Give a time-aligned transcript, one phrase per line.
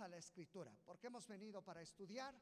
[0.00, 2.34] a la escritura, porque hemos venido para estudiar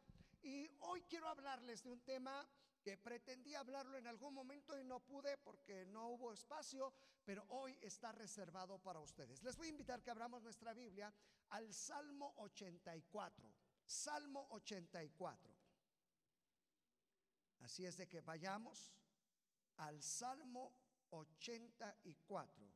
[0.42, 2.48] y hoy quiero hablarles de un tema
[2.82, 6.92] que pretendía hablarlo en algún momento y no pude porque no hubo espacio,
[7.24, 9.42] pero hoy está reservado para ustedes.
[9.42, 11.12] Les voy a invitar que abramos nuestra Biblia
[11.50, 13.52] al Salmo 84.
[13.84, 15.52] Salmo 84.
[17.60, 18.92] Así es de que vayamos
[19.76, 20.74] al Salmo
[21.10, 22.71] 84.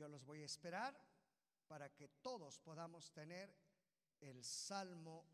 [0.00, 0.98] Yo los voy a esperar
[1.68, 3.54] para que todos podamos tener
[4.18, 5.26] el Salmo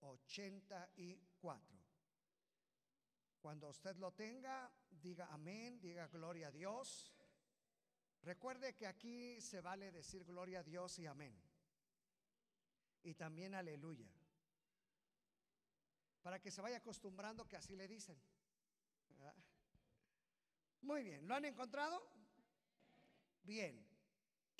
[0.00, 1.78] 84.
[3.40, 7.16] Cuando usted lo tenga, diga amén, diga gloria a Dios.
[8.20, 11.34] Recuerde que aquí se vale decir gloria a Dios y amén.
[13.02, 14.12] Y también aleluya.
[16.20, 18.20] Para que se vaya acostumbrando que así le dicen.
[20.82, 22.06] Muy bien, ¿lo han encontrado?
[23.44, 23.89] Bien.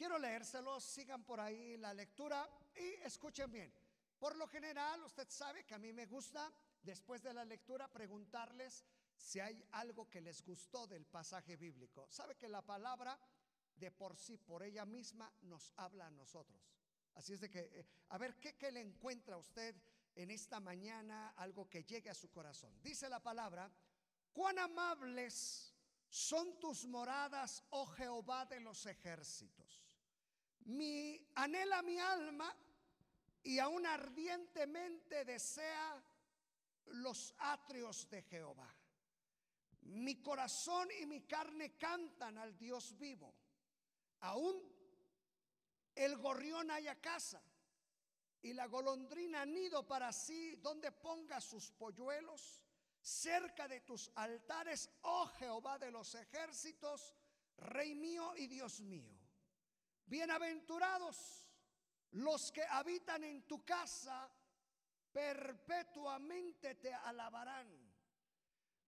[0.01, 3.71] Quiero leérselos, sigan por ahí la lectura y escuchen bien.
[4.19, 8.87] Por lo general, usted sabe que a mí me gusta, después de la lectura, preguntarles
[9.15, 12.07] si hay algo que les gustó del pasaje bíblico.
[12.09, 13.21] Sabe que la palabra
[13.77, 16.73] de por sí, por ella misma, nos habla a nosotros.
[17.17, 19.77] Así es de que, eh, a ver, ¿qué, ¿qué, le encuentra usted
[20.15, 21.35] en esta mañana?
[21.37, 22.75] Algo que llegue a su corazón.
[22.81, 23.71] Dice la palabra,
[24.33, 25.75] cuán amables
[26.09, 29.80] son tus moradas, oh Jehová de los ejércitos.
[30.67, 32.55] Mi anhela mi alma
[33.43, 36.03] y aún ardientemente desea
[36.87, 38.69] los atrios de Jehová.
[39.83, 43.35] Mi corazón y mi carne cantan al Dios vivo.
[44.21, 44.61] Aún
[45.95, 47.43] el gorrión haya casa
[48.43, 52.63] y la golondrina nido para sí donde ponga sus polluelos
[53.03, 57.15] cerca de tus altares, oh Jehová de los ejércitos,
[57.57, 59.20] Rey mío y Dios mío.
[60.11, 61.47] Bienaventurados
[62.11, 64.29] los que habitan en tu casa,
[65.13, 67.69] perpetuamente te alabarán.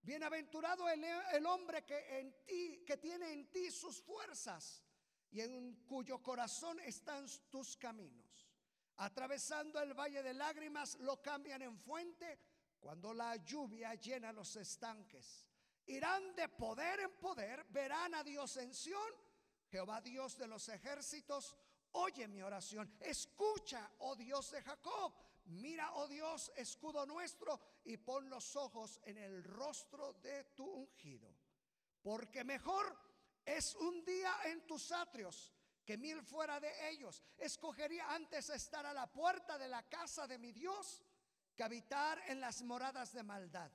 [0.01, 4.83] Bienaventurado el, hombre que en ti, que tiene en ti sus fuerzas
[5.31, 8.45] y en cuyo corazón están tus caminos.
[8.97, 12.37] Atravesando el valle de lágrimas lo cambian en fuente
[12.81, 15.47] cuando la lluvia llena los estanques.
[15.85, 19.22] Irán de poder en poder, verán a Dios en Sión
[19.73, 21.57] Jehová Dios de los ejércitos,
[21.93, 22.95] oye mi oración.
[22.99, 25.11] Escucha, oh Dios de Jacob.
[25.45, 31.27] Mira, oh Dios, escudo nuestro, y pon los ojos en el rostro de tu ungido.
[32.03, 32.95] Porque mejor
[33.43, 35.51] es un día en tus atrios
[35.83, 37.23] que mil fuera de ellos.
[37.35, 41.01] Escogería antes estar a la puerta de la casa de mi Dios
[41.55, 43.71] que habitar en las moradas de maldad.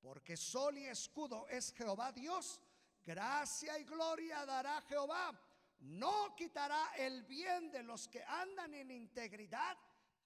[0.00, 2.60] Porque sol y escudo es Jehová Dios
[3.04, 5.38] Gracia y gloria dará Jehová.
[5.80, 9.76] No quitará el bien de los que andan en integridad.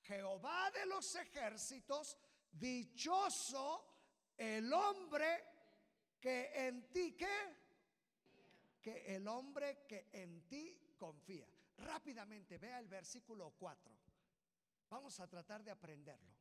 [0.02, 2.16] Jehová de los ejércitos,
[2.52, 3.84] dichoso
[4.36, 5.44] el hombre
[6.20, 11.48] que en ti que el hombre que en ti confía.
[11.78, 13.94] Rápidamente vea el versículo 4.
[14.88, 16.34] Vamos a tratar de aprenderlo.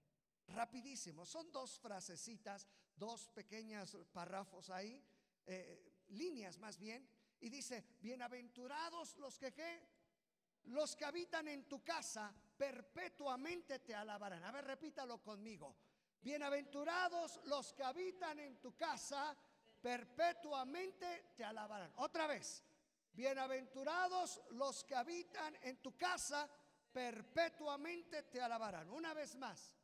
[0.48, 1.25] Rapidísimo.
[1.25, 2.66] Son dos frasecitas,
[2.96, 5.04] dos pequeños párrafos ahí.
[5.46, 7.07] Eh, líneas más bien,
[7.40, 9.53] y dice, bienaventurados los que
[10.63, 14.44] los que habitan en tu casa, perpetuamente te alabarán.
[14.44, 15.75] A ver, repítalo conmigo.
[16.22, 19.38] Bienaventurados los que habitan en tu casa,
[19.81, 21.94] perpetuamente te alabarán.
[21.97, 22.63] Otra vez.
[23.13, 26.50] Bienaventurados los que habitan en tu casa,
[26.91, 28.89] perpetuamente te alabarán.
[28.89, 29.77] Una vez más.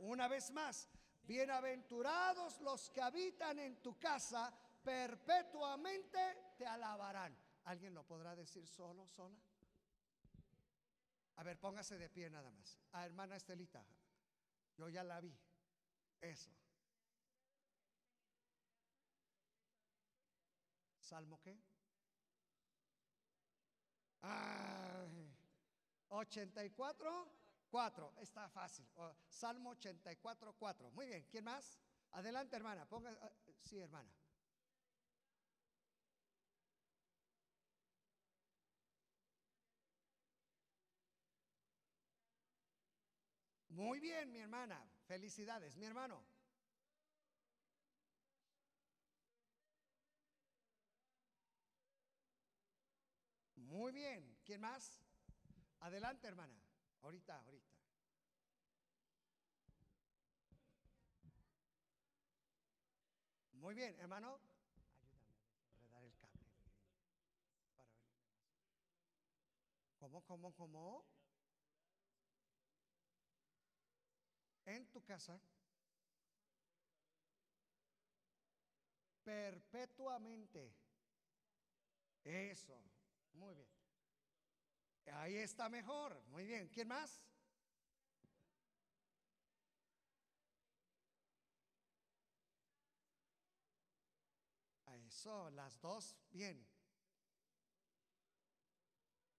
[0.00, 0.88] Una vez más,
[1.24, 4.50] bienaventurados los que habitan en tu casa,
[4.82, 7.36] perpetuamente te alabarán.
[7.64, 9.38] ¿Alguien lo podrá decir solo, sola?
[11.36, 12.78] A ver, póngase de pie nada más.
[12.92, 13.84] A hermana Estelita,
[14.78, 15.36] yo ya la vi.
[16.22, 16.50] Eso.
[20.98, 21.58] ¿Salmo qué?
[24.22, 25.30] Ay,
[26.08, 27.39] 84.
[27.70, 28.86] 4, está fácil.
[29.28, 30.90] Salmo 84, 4.
[30.90, 31.78] Muy bien, ¿quién más?
[32.12, 32.84] Adelante, hermana.
[32.86, 33.30] Ponga, ah,
[33.62, 34.10] sí, hermana.
[43.68, 44.84] Muy bien, mi hermana.
[45.06, 46.22] Felicidades, mi hermano.
[53.54, 54.36] Muy bien.
[54.44, 54.98] ¿Quién más?
[55.78, 56.69] Adelante, hermana.
[57.02, 57.70] Ahorita, ahorita.
[63.52, 64.40] Muy bien, hermano.
[65.02, 66.44] Ayúdame a enredar el cable.
[67.76, 68.10] Para ver.
[69.98, 71.04] ¿Cómo, cómo, cómo?
[74.66, 75.40] En tu casa.
[79.24, 80.74] Perpetuamente.
[82.24, 82.78] Eso.
[83.34, 83.79] Muy bien.
[85.12, 86.20] Ahí está mejor.
[86.28, 86.68] Muy bien.
[86.68, 87.22] ¿Quién más?
[95.10, 96.64] Eso, las dos, bien.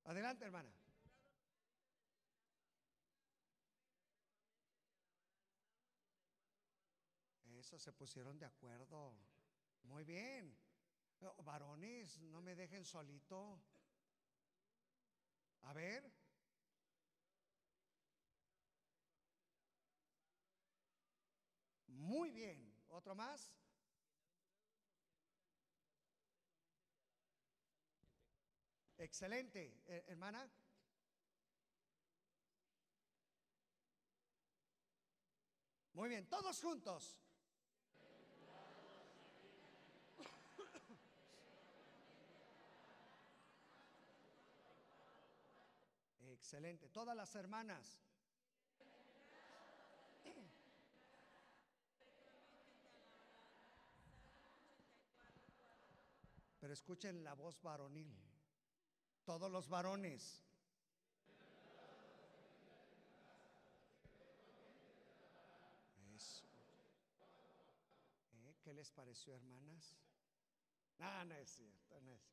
[0.03, 0.69] Adelante, hermana.
[7.57, 9.15] Eso se pusieron de acuerdo.
[9.83, 10.57] Muy bien.
[11.43, 13.61] Varones, no me dejen solito.
[15.63, 16.11] A ver.
[21.87, 22.73] Muy bien.
[22.89, 23.51] ¿Otro más?
[28.97, 30.47] Excelente, eh, hermana.
[35.93, 37.20] Muy bien, todos juntos.
[46.51, 48.01] Excelente, todas las hermanas.
[56.59, 58.13] Pero escuchen la voz varonil.
[59.23, 60.43] Todos los varones.
[66.13, 66.45] Eso.
[68.33, 68.55] ¿Eh?
[68.61, 69.95] ¿Qué les pareció, hermanas?
[70.99, 72.29] Ah, no es cierto, no es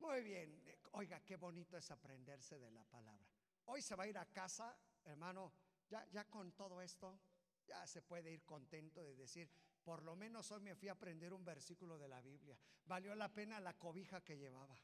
[0.00, 0.60] Muy bien.
[0.90, 3.39] Oiga, qué bonito es aprenderse de la palabra.
[3.72, 5.52] Hoy se va a ir a casa, hermano,
[5.88, 7.20] ya, ya con todo esto,
[7.64, 9.48] ya se puede ir contento de decir,
[9.84, 12.58] por lo menos hoy me fui a aprender un versículo de la Biblia.
[12.86, 14.76] Valió la pena la cobija que llevaba.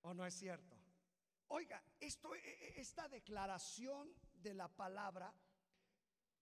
[0.00, 0.74] ¿O no es cierto?
[1.48, 5.30] Oiga, esto, e, e, esta declaración de la palabra,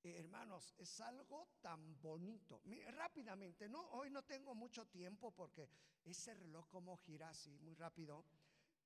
[0.04, 2.62] eh, hermanos, es algo tan bonito.
[2.92, 5.68] rápidamente, no, hoy no tengo mucho tiempo porque
[6.04, 8.24] ese reloj como gira así muy rápido.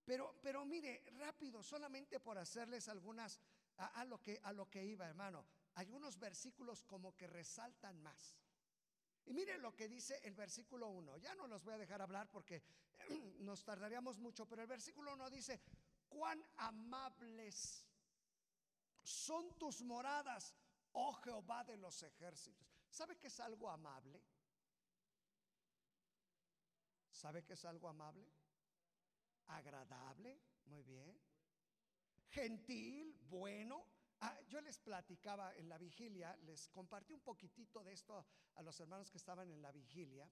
[0.04, 3.40] Pero, pero mire, rápido, solamente por hacerles algunas
[3.76, 5.44] a, lo que a lo que iba, hermano.
[5.74, 8.36] Hay unos versículos como que resaltan más.
[9.24, 11.18] Y miren lo que dice el versículo 1.
[11.18, 12.62] Ya no los voy a dejar hablar porque
[13.40, 15.60] nos tardaríamos mucho, pero el versículo 1 dice,
[16.08, 17.84] cuán amables
[19.02, 20.54] son tus moradas,
[20.92, 22.68] oh Jehová de los ejércitos.
[22.90, 24.22] ¿Sabe que es algo amable?
[27.10, 28.28] ¿Sabe que es algo amable?
[29.52, 31.20] Agradable, muy bien.
[32.30, 33.86] Gentil, bueno.
[34.20, 38.78] Ah, yo les platicaba en la vigilia, les compartí un poquitito de esto a, los
[38.80, 40.30] hermanos que estaban en la vigilia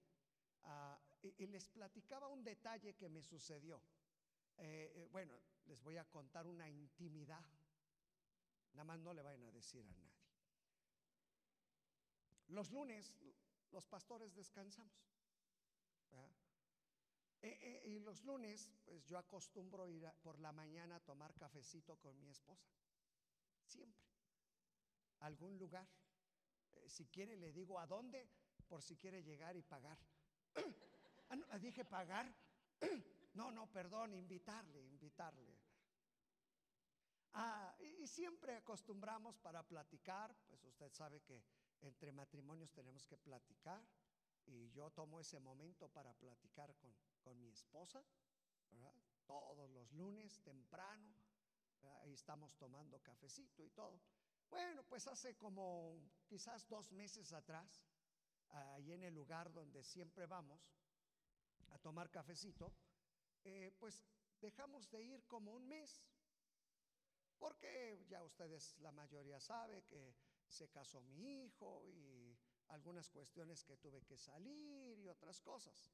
[0.62, 3.82] ah, y, les platicaba un detalle que me sucedió.
[4.56, 7.44] Eh, eh, bueno, les voy a contar una intimidad.
[8.72, 10.20] Nada más no le vayan a decir a nadie.
[12.48, 13.12] Los lunes
[13.72, 15.10] los pastores descansamos.
[17.42, 22.18] Eh, y los lunes, pues yo acostumbro ir por la mañana a tomar cafecito con
[22.20, 22.70] mi esposa.
[23.64, 24.04] Siempre.
[25.20, 25.88] Algún lugar.
[26.72, 28.28] Eh, si quiere le digo a dónde,
[28.68, 29.98] por si quiere llegar y pagar.
[31.30, 32.34] ah, no, dije pagar.
[33.34, 35.58] no, no, perdón, invitarle, invitarle.
[37.32, 41.42] Ah, y siempre acostumbramos para platicar, pues usted sabe que
[41.80, 43.82] entre matrimonios tenemos que platicar
[44.50, 46.92] y yo tomo ese momento para platicar con,
[47.22, 48.04] con mi esposa,
[49.26, 51.14] todos los lunes temprano,
[52.02, 54.00] ahí estamos tomando cafecito y todo.
[54.48, 57.84] Bueno, pues hace como quizás dos meses atrás,
[58.48, 60.60] ahí en el lugar donde siempre vamos
[61.68, 62.72] a tomar cafecito,
[63.44, 64.04] eh, pues
[64.40, 66.02] dejamos de ir como un mes,
[67.38, 70.14] porque ya ustedes la mayoría sabe que
[70.48, 72.29] se casó mi hijo y
[72.70, 75.90] algunas cuestiones que tuve que salir y otras cosas.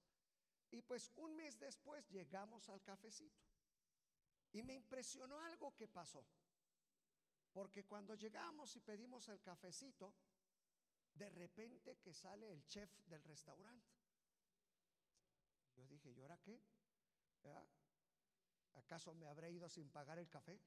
[0.71, 3.45] Y pues un mes después llegamos al cafecito.
[4.53, 6.27] Y me impresionó algo que pasó.
[7.53, 10.15] Porque cuando llegamos y pedimos el cafecito,
[11.15, 13.91] de repente que sale el chef del restaurante.
[15.77, 16.61] Yo dije, ¿y ahora qué?
[18.75, 20.61] ¿Acaso me habré ido sin pagar el café?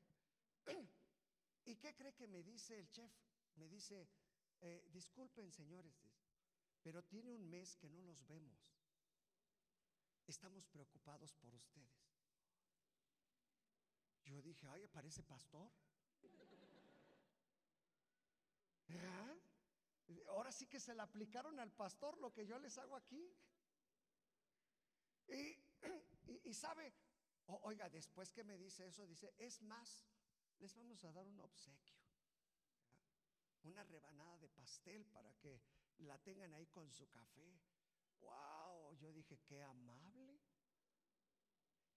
[1.66, 3.12] ¿Y qué cree que me dice el chef?
[3.56, 4.08] Me dice,
[4.62, 5.96] eh, disculpen señores,
[6.82, 8.76] pero tiene un mes que no los vemos.
[10.28, 12.10] Estamos preocupados por ustedes.
[14.26, 15.72] Yo dije, ay, parece pastor.
[18.90, 19.36] ¿Ah?
[20.28, 23.32] Ahora sí que se le aplicaron al pastor lo que yo les hago aquí.
[26.44, 26.94] Y, sabe,
[27.64, 30.08] oiga, después que me dice eso, dice, es más,
[30.60, 31.99] les vamos a dar un obsequio,
[33.64, 35.62] una rebanada de pastel para que
[36.00, 37.60] la tengan ahí con su café.
[38.20, 40.40] Wow, yo dije, qué amable.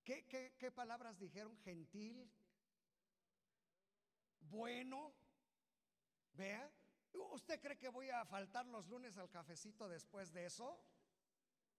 [0.05, 1.57] ¿Qué, qué, qué palabras dijeron?
[1.59, 2.31] Gentil,
[4.41, 5.15] bueno.
[6.35, 6.73] Vea,
[7.13, 10.83] ¿usted cree que voy a faltar los lunes al cafecito después de eso?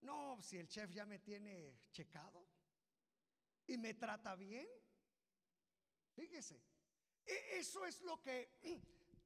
[0.00, 2.46] No, si el chef ya me tiene checado
[3.66, 4.68] y me trata bien.
[6.12, 6.62] Fíjese,
[7.26, 8.58] e, eso es lo que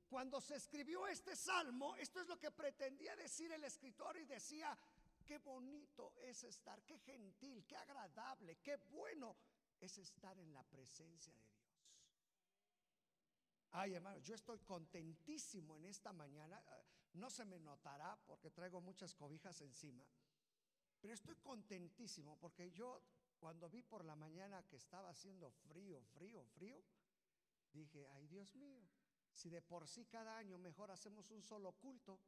[0.08, 4.76] cuando se escribió este salmo, esto es lo que pretendía decir el escritor y decía,
[5.24, 9.36] qué bonito es estar, qué gentil, qué agradable, qué bueno
[9.78, 11.58] es estar en la presencia de Dios.
[13.72, 16.62] Ay, hermano, yo estoy contentísimo en esta mañana.
[16.66, 16.82] Ah,
[17.14, 20.04] no se me notará porque traigo muchas cobijas encima.
[21.00, 23.02] Pero estoy contentísimo porque yo
[23.38, 26.82] cuando vi por la mañana que estaba haciendo frío, frío, frío,
[27.72, 28.82] dije, ay Dios mío,
[29.38, 32.18] si de por sí cada año mejor hacemos un solo culto.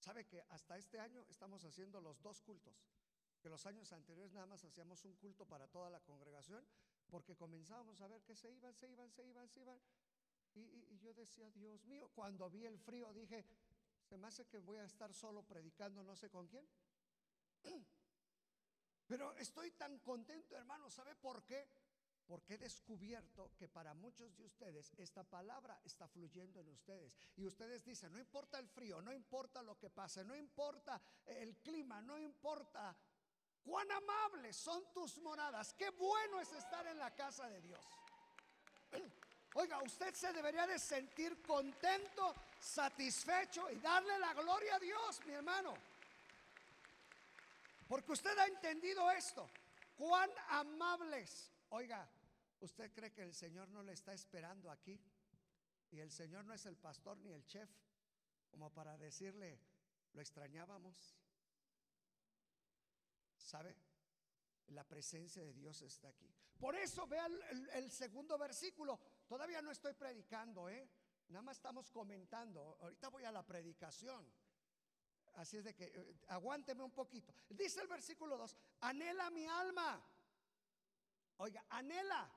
[0.00, 2.74] ¿Sabe que hasta este año estamos haciendo los dos cultos?
[3.40, 6.66] Que los años anteriores nada más hacíamos un culto para toda la congregación
[7.08, 9.80] porque comenzábamos a ver que se iban, se iban, se iban, se iban.
[10.54, 13.44] Y, yo decía, Dios mío, cuando vi el frío dije,
[14.02, 16.66] se me hace que voy a estar solo predicando no sé con quién.
[19.06, 21.68] Pero estoy tan contento, hermano, ¿sabe por qué?
[22.26, 27.16] Porque he descubierto que para muchos de ustedes esta palabra está fluyendo en ustedes.
[27.36, 31.56] Y ustedes dicen, no importa el frío, no importa lo que pase, no importa el
[31.58, 32.96] clima, no importa
[33.66, 35.74] Cuán amables son tus moradas.
[35.74, 37.84] Qué bueno es estar en la casa de Dios.
[39.54, 45.32] Oiga, usted se debería de sentir contento, satisfecho y darle la gloria a Dios, mi
[45.32, 45.74] hermano.
[47.88, 49.50] Porque usted ha entendido esto.
[49.96, 51.50] Cuán amables.
[51.70, 52.08] Oiga,
[52.60, 55.00] ¿usted cree que el Señor no le está esperando aquí?
[55.90, 57.70] Y el Señor no es el pastor ni el chef,
[58.50, 59.60] como para decirle,
[60.12, 61.16] lo extrañábamos.
[63.36, 63.76] ¿Sabe?
[64.68, 66.28] La presencia de Dios está aquí.
[66.58, 67.32] Por eso vean
[67.74, 68.98] el, segundo versículo.
[69.28, 70.88] Todavía no estoy predicando, ¿eh?
[71.28, 72.78] Nada más estamos comentando.
[72.80, 74.26] Ahorita voy a la predicación.
[75.34, 77.34] Así es de que eh, aguánteme un poquito.
[77.50, 80.02] Dice el versículo 2, anhela mi alma.
[81.36, 82.32] Oiga, anhela.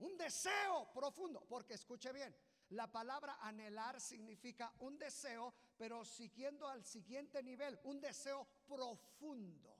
[0.00, 2.34] Un deseo profundo, porque escuche bien,
[2.70, 9.76] la palabra anhelar significa un deseo, pero siguiendo al siguiente nivel, un deseo profundo.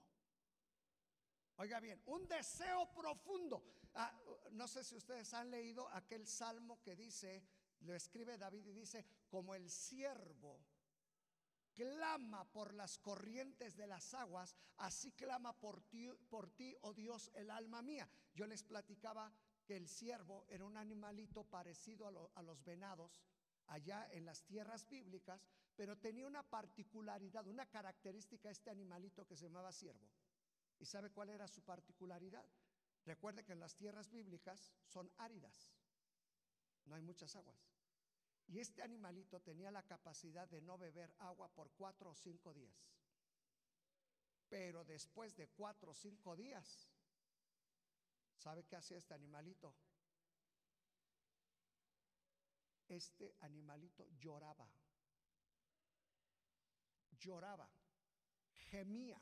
[1.57, 3.63] Oiga bien, un deseo profundo.
[3.93, 4.11] Ah,
[4.51, 7.43] no sé si ustedes han leído aquel salmo que dice,
[7.81, 10.59] lo escribe David y dice, como el siervo
[11.73, 17.31] clama por las corrientes de las aguas, así clama por ti, por ti, oh Dios,
[17.35, 18.09] el alma mía.
[18.33, 19.33] Yo les platicaba
[19.71, 23.23] que el ciervo era un animalito parecido a, los venados
[23.67, 25.47] allá en las tierras bíblicas,
[25.77, 30.09] pero tenía una particularidad, una característica este animalito que se llamaba ciervo.
[30.77, 32.45] ¿Y sabe cuál era su particularidad?
[33.05, 35.71] Recuerde que en las tierras bíblicas son áridas,
[36.83, 37.71] no hay muchas aguas.
[38.47, 42.75] Y este animalito tenía la capacidad de no beber agua por cuatro o cinco días.
[44.49, 46.90] Pero después de cuatro o cinco días,
[48.41, 49.75] ¿Sabe qué hacía este animalito?
[52.87, 54.67] Este animalito lloraba,
[57.19, 57.69] lloraba,
[58.71, 59.21] gemía.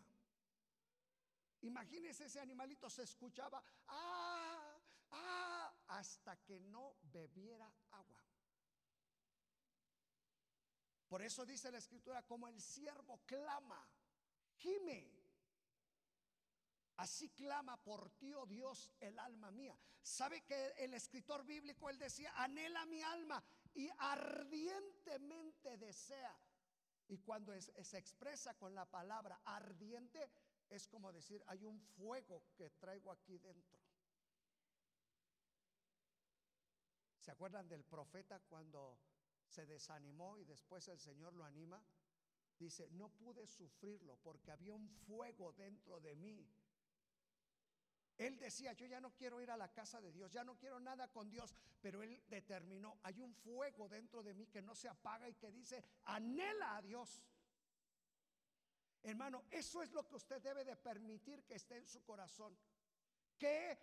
[1.62, 4.80] Imagínese ese animalito se escuchaba, ah,
[5.12, 8.24] ah, hasta que no bebiera agua.
[11.10, 13.86] Por eso dice la escritura, como el siervo clama,
[14.56, 15.19] gime
[17.00, 19.74] Así clama por ti, oh Dios, el alma mía.
[20.02, 23.42] ¿Sabe que el escritor bíblico, él decía, anhela mi alma
[23.74, 26.38] y ardientemente desea?
[27.08, 30.30] Y cuando se expresa con la palabra ardiente,
[30.70, 33.80] es como decir, hay un fuego que traigo aquí dentro.
[37.22, 39.00] ¿Se acuerdan del profeta cuando
[39.48, 41.82] se desanimó y después el Señor lo anima?
[42.58, 46.46] Dice, no pude sufrirlo porque había un fuego dentro de mí
[48.20, 50.78] él decía, yo ya no quiero ir a la casa de Dios, ya no quiero
[50.78, 54.90] nada con Dios, pero él determinó, hay un fuego dentro de mí que no se
[54.90, 57.24] apaga y que dice, anhela a Dios.
[59.02, 62.58] Hermano, eso es lo que usted debe de permitir que esté en su corazón.
[63.38, 63.80] Que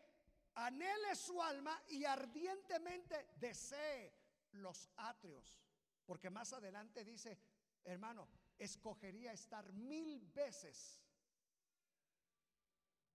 [0.55, 4.14] anhele su alma y ardientemente desee
[4.52, 5.59] los atrios
[6.05, 7.38] Porque más adelante dice,
[7.85, 8.28] hermano,
[8.59, 11.00] escogería estar mil veces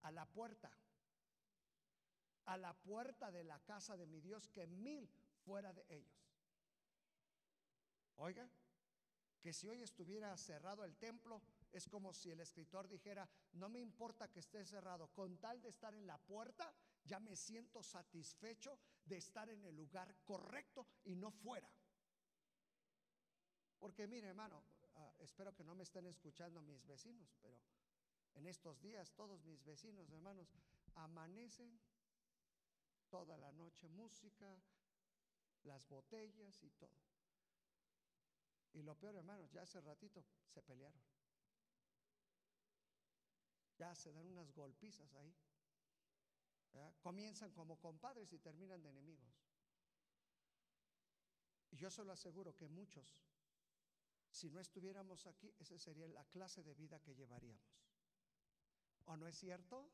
[0.02, 0.68] a la puerta,
[2.46, 5.08] a la puerta de la casa de mi Dios que mil
[5.44, 6.22] fuera de ellos.
[8.16, 8.48] Oiga,
[9.40, 13.80] que si hoy estuviera cerrado el templo, es como si el escritor dijera, no me
[13.80, 16.72] importa que esté cerrado, con tal de estar en la puerta,
[17.04, 21.68] ya me siento satisfecho de estar en el lugar correcto y no fuera.
[23.80, 24.62] Porque mire, hermano,
[24.94, 27.58] ah, espero que no me estén escuchando mis vecinos, pero
[28.34, 30.52] en estos días todos mis vecinos, hermanos,
[30.94, 31.80] amanecen
[33.12, 34.48] toda la noche música,
[35.64, 36.98] las botellas y todo.
[38.72, 41.02] Y lo peor, hermanos, ya hace ratito se pelearon.
[43.76, 45.36] Ya se dan unas golpizas ahí.
[47.02, 49.34] Comienzan como compadres y terminan de enemigos.
[51.70, 53.26] Y yo se lo aseguro que muchos,
[54.30, 57.76] si no estuviéramos aquí, esa sería la clase de vida que llevaríamos.
[59.04, 59.92] ¿O no es cierto?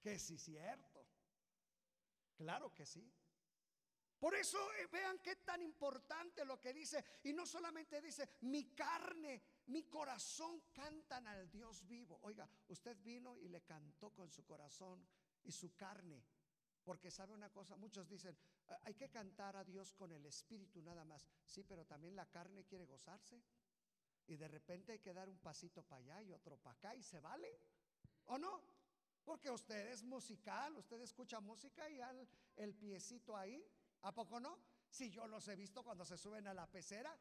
[0.00, 1.06] Que sí, cierto.
[2.36, 3.12] Claro que sí.
[4.18, 7.04] Por eso eh, vean qué tan importante lo que dice.
[7.22, 12.18] Y no solamente dice, mi carne, mi corazón cantan al Dios vivo.
[12.22, 15.06] Oiga, usted vino y le cantó con su corazón
[15.44, 16.24] y su carne.
[16.82, 18.36] Porque sabe una cosa, muchos dicen,
[18.82, 21.28] hay que cantar a Dios con el espíritu nada más.
[21.44, 23.40] Sí, pero también la carne quiere gozarse.
[24.26, 27.02] Y de repente hay que dar un pasito para allá y otro para acá y
[27.02, 27.60] se vale.
[28.24, 28.77] ¿O no?
[29.24, 33.62] Porque usted es musical, usted escucha música y al, el piecito ahí
[34.02, 34.58] ¿A poco no?
[34.88, 37.14] Si yo los he visto cuando se suben a la pecera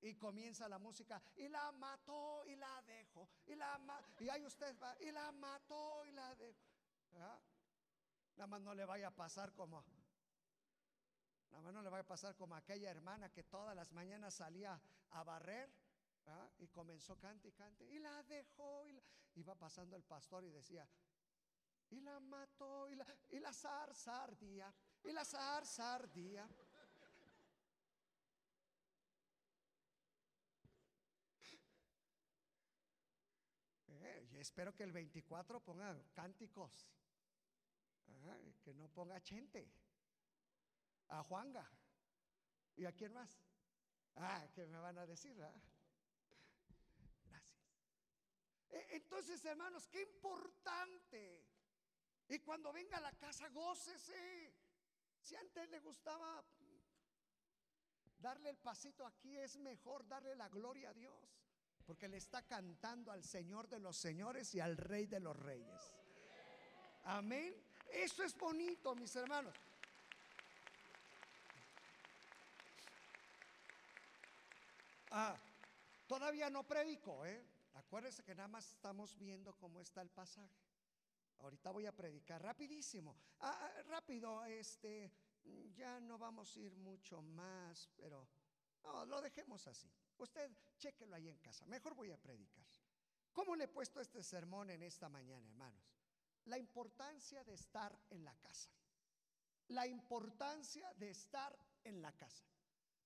[0.00, 3.78] y comienza la música y la mató y la dejó y la
[4.20, 6.60] y ahí usted va y la mató y la dejó.
[8.36, 9.84] Nada más no le vaya a pasar como
[11.50, 14.80] nada más no le vaya a pasar como aquella hermana que todas las mañanas salía
[15.10, 15.70] a barrer
[16.58, 19.02] y comenzó cante y cante y la dejó y
[19.34, 20.88] iba pasando el pastor y decía
[21.90, 26.48] y la mató y la, y la zarza ardía y la zarza ardía.
[33.88, 36.86] Eh, espero que el 24 ponga cánticos.
[38.62, 39.68] que no ponga gente.
[41.08, 41.68] A Juanga.
[42.76, 43.42] ¿Y a quién más?
[44.16, 45.34] Ah, que me van a decir.
[45.34, 45.69] Gracias.
[48.70, 51.44] Entonces, hermanos, qué importante.
[52.28, 54.54] Y cuando venga a la casa, gócese.
[55.20, 56.42] Si antes le gustaba
[58.18, 61.14] darle el pasito aquí, es mejor darle la gloria a Dios.
[61.84, 65.96] Porque le está cantando al Señor de los señores y al Rey de los reyes.
[67.04, 67.54] Amén.
[67.90, 69.54] Eso es bonito, mis hermanos.
[75.10, 75.36] Ah,
[76.06, 77.49] todavía no predico, ¿eh?
[77.80, 80.60] Acuérdense que nada más estamos viendo cómo está el pasaje.
[81.38, 83.16] Ahorita voy a predicar rapidísimo.
[83.38, 85.10] Ah, ah, rápido, este,
[85.74, 88.28] ya no vamos a ir mucho más, pero
[88.82, 89.90] no, lo dejemos así.
[90.18, 91.64] Usted chéquelo ahí en casa.
[91.66, 92.66] Mejor voy a predicar.
[93.32, 95.82] ¿Cómo le he puesto este sermón en esta mañana, hermanos?
[96.44, 98.70] La importancia de estar en la casa.
[99.68, 102.44] La importancia de estar en la casa.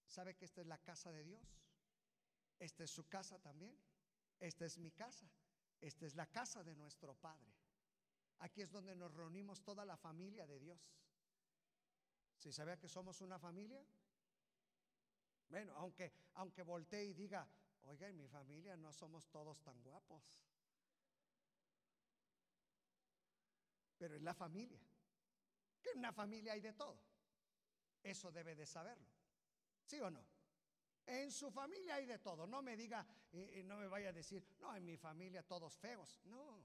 [0.04, 1.60] ¿Sabe que esta es la casa de Dios?
[2.58, 3.78] Esta es su casa también.
[4.44, 5.26] Esta es mi casa.
[5.80, 7.50] Esta es la casa de nuestro Padre.
[8.40, 10.78] Aquí es donde nos reunimos toda la familia de Dios.
[12.36, 13.82] ¿Si sabía que somos una familia?
[15.48, 17.48] Bueno, aunque, aunque voltee y diga,
[17.84, 20.22] oiga, en mi familia no somos todos tan guapos.
[23.96, 24.82] Pero es la familia.
[25.82, 27.00] Que en una familia hay de todo.
[28.02, 29.08] Eso debe de saberlo.
[29.86, 30.33] ¿Sí o no?
[31.06, 32.46] En su familia hay de todo.
[32.46, 36.20] No me diga, y no me vaya a decir, no, en mi familia todos feos.
[36.24, 36.64] No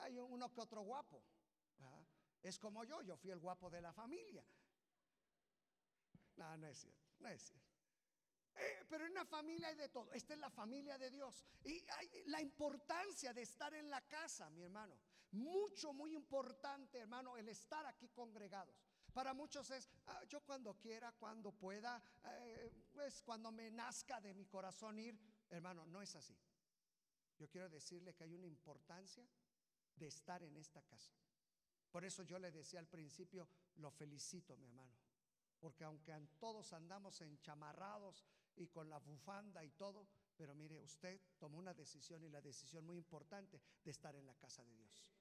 [0.00, 1.22] hay uno que otro guapo.
[2.42, 4.44] Es como yo, yo fui el guapo de la familia.
[6.36, 7.72] No, no es cierto, no es cierto.
[8.56, 10.12] Eh, pero en una familia hay de todo.
[10.12, 11.44] Esta es la familia de Dios.
[11.64, 14.98] Y hay la importancia de estar en la casa, mi hermano.
[15.32, 18.76] Mucho, muy importante, hermano, el estar aquí congregados.
[19.14, 24.34] Para muchos es, ah, yo cuando quiera, cuando pueda, eh, pues cuando me nazca de
[24.34, 25.16] mi corazón ir.
[25.48, 26.36] Hermano, no es así.
[27.38, 29.24] Yo quiero decirle que hay una importancia
[29.94, 31.12] de estar en esta casa.
[31.92, 34.96] Por eso yo le decía al principio, lo felicito, mi hermano,
[35.60, 41.58] porque aunque todos andamos enchamarrados y con la bufanda y todo, pero mire, usted tomó
[41.58, 45.12] una decisión y la decisión muy importante de estar en la casa de Dios.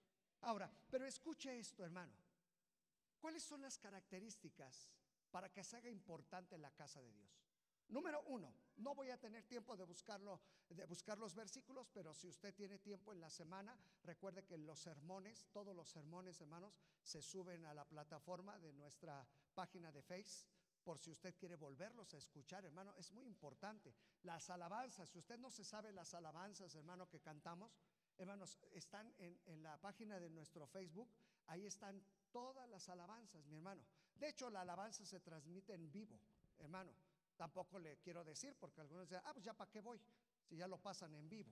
[0.41, 2.33] Ahora, pero escuche esto, hermano.
[3.24, 4.92] ¿Cuáles son las características
[5.32, 7.48] para que se haga importante la casa de Dios.
[7.88, 12.28] Número uno, no voy a tener tiempo de buscarlo, de buscar los versículos, pero si
[12.28, 17.22] usted tiene tiempo en la semana, recuerde que los sermones, todos los sermones, hermanos, se
[17.22, 20.46] suben a la plataforma de nuestra página de Face.
[20.84, 23.96] Por si usted quiere volverlos a escuchar, hermano, es muy importante.
[24.24, 27.80] Las alabanzas, si usted no se sabe las alabanzas, hermano, que cantamos,
[28.18, 31.10] hermanos, están en, en la página de nuestro Facebook.
[31.48, 33.82] Ahí están todas las alabanzas, mi hermano.
[34.15, 36.19] De hecho, la alabanza se transmite en vivo,
[36.58, 36.91] hermano.
[37.38, 40.02] Tampoco le quiero decir, porque algunos dicen, ah, pues ya para qué voy,
[40.43, 41.52] si ya lo pasan en vivo.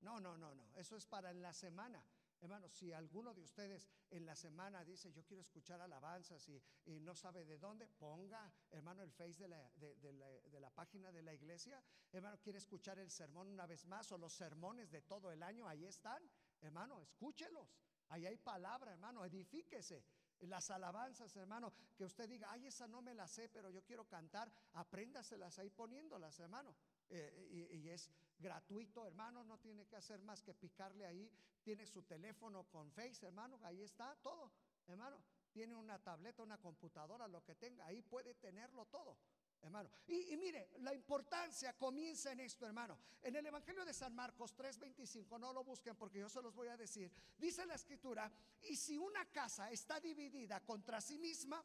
[0.00, 2.02] No, no, no, no, eso es para en la semana.
[2.40, 6.98] Hermano, si alguno de ustedes en la semana dice, yo quiero escuchar alabanzas y, y
[6.98, 10.70] no sabe de dónde, ponga, hermano, el face de la, de, de, la, de la,
[10.70, 11.80] página de la iglesia.
[12.10, 15.68] Hermano, quiere escuchar el sermón una vez más o los sermones de todo el año,
[15.68, 16.20] ahí están.
[16.60, 17.68] Hermano, escúchelos.
[18.12, 20.04] Ahí hay palabra, hermano, edifíquese
[20.40, 24.06] las alabanzas, hermano, que usted diga, ay, esa no me la sé, pero yo quiero
[24.06, 26.74] cantar, apréndaselas ahí poniéndolas, hermano.
[27.08, 31.30] Eh, y, y, es gratuito, hermano, no tiene que hacer más que picarle ahí,
[31.62, 34.52] tiene su teléfono con Face, hermano, ahí está todo,
[34.88, 35.16] hermano.
[35.50, 39.16] Tiene una tableta, una computadora, lo que tenga, ahí puede tenerlo todo
[39.62, 39.90] hermano.
[40.06, 42.98] Y, mire, la importancia comienza en esto, hermano.
[43.22, 46.68] En el Evangelio de San Marcos 3:25, no lo busquen porque yo se los voy
[46.68, 47.10] a decir.
[47.38, 48.30] Dice la escritura,
[48.62, 51.64] y si una casa está dividida contra sí misma,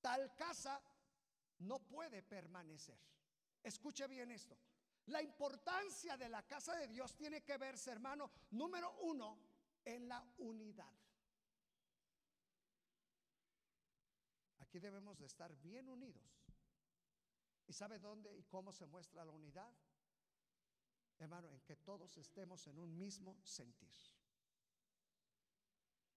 [0.00, 0.80] tal casa
[1.60, 2.98] no puede permanecer.
[3.62, 4.56] Escuche bien esto.
[5.06, 9.38] La importancia de la casa de Dios tiene que verse, hermano, número uno,
[9.84, 10.92] en la unidad.
[14.58, 16.22] Aquí debemos de estar bien unidos.
[17.66, 19.72] ¿Y sabe dónde y cómo se muestra la unidad?
[21.18, 23.96] Hermano, en que todos estemos en un mismo sentir.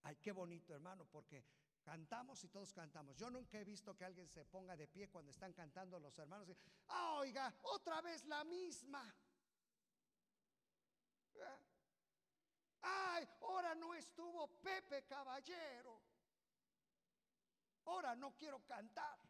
[0.04, 1.46] Ay, qué bonito, hermano, porque
[1.82, 3.16] cantamos y todos cantamos.
[3.18, 6.50] Yo nunca he visto que alguien se ponga de pie cuando están cantando los hermanos
[6.50, 6.56] y,
[6.90, 9.16] ah, oiga, otra vez la misma.
[11.36, 11.60] ¿Eh?
[12.82, 16.02] Ay, ahora no estuvo Pepe Caballero.
[17.86, 19.29] Ahora no quiero cantar.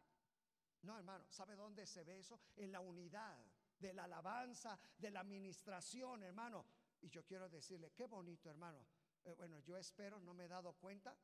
[0.82, 2.40] No, hermano, ¿sabe dónde se ve eso?
[2.56, 3.38] En la unidad
[3.78, 6.64] de la alabanza, de la administración, hermano.
[7.00, 8.86] Y yo quiero decirle, qué bonito, hermano.
[9.24, 11.16] Eh, bueno, yo espero, no me he dado cuenta,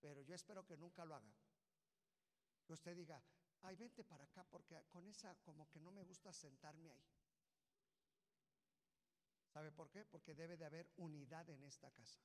[0.00, 1.32] pero yo espero que nunca lo haga.
[2.66, 3.22] Que usted diga,
[3.62, 7.04] ay, vente para acá porque con esa como que no me gusta sentarme ahí.
[9.52, 10.04] ¿Sabe por qué?
[10.04, 12.20] Porque debe de haber unidad en esta casa.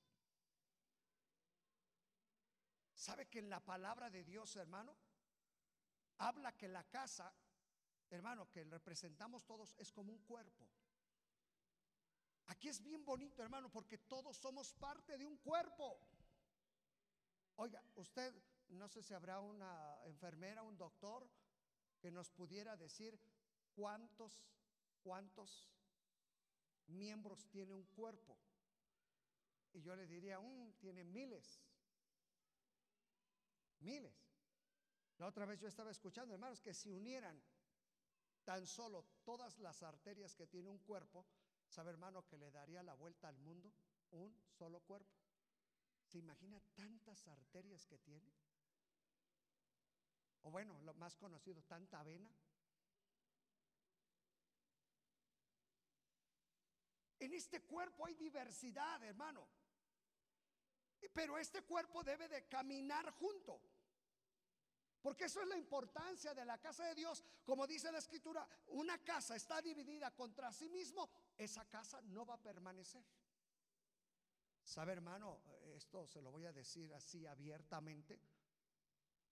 [2.96, 4.98] ¿Sabe que en la palabra de Dios, hermano,
[6.19, 7.34] habla que la casa,
[8.10, 10.69] hermano, que representamos todos, es como un cuerpo.
[12.47, 15.99] Aquí es bien bonito, hermano, porque todos somos parte de un cuerpo.
[17.55, 18.34] Oiga, usted,
[18.69, 21.29] no sé si habrá una enfermera, un doctor,
[21.99, 23.19] que nos pudiera decir
[23.75, 24.43] cuántos,
[25.03, 25.69] cuántos
[26.88, 28.38] miembros tiene un cuerpo.
[29.73, 31.62] Y yo le diría, un, tiene miles,
[33.79, 34.29] miles.
[35.19, 37.41] La otra vez yo estaba escuchando, hermanos, que si unieran
[38.45, 41.25] tan solo todas las arterias que tiene un cuerpo,
[41.67, 43.69] ¿sabe, hermano, que le daría la vuelta al mundo?
[44.12, 45.13] Un solo cuerpo.
[46.05, 48.34] ¿Se imagina tantas arterias que tiene?
[50.43, 52.34] O bueno, lo más conocido, tanta vena.
[57.19, 59.45] En este cuerpo hay diversidad, hermano.
[61.13, 63.62] Pero este cuerpo debe de caminar junto.
[65.02, 67.24] Porque eso es la importancia de la casa de Dios.
[67.44, 72.36] Como dice la escritura, una casa está dividida contra sí mismo, esa casa no va
[72.36, 73.04] a permanecer.
[74.64, 75.42] ¿Sabe, hermano?
[75.76, 78.20] Esto se lo voy a decir así abiertamente,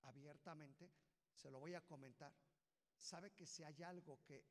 [0.04, 0.90] abiertamente,
[1.34, 2.34] se lo voy a comentar.
[2.96, 4.44] ¿Sabe que si hay algo que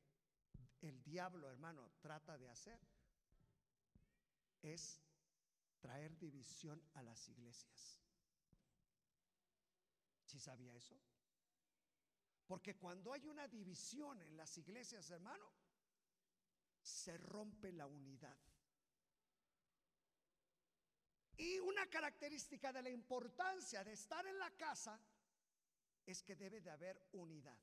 [0.81, 2.79] el diablo, hermano, trata de hacer?
[4.61, 5.01] Es
[5.79, 8.06] traer división a las iglesias.
[10.27, 10.99] ¿Sí sabía eso?
[12.45, 15.45] Porque cuando hay una división en las iglesias, hermano,
[16.81, 18.37] se rompe la unidad.
[21.37, 24.99] Y una característica de la importancia de estar en la casa
[26.05, 27.59] es que debe de haber unidad.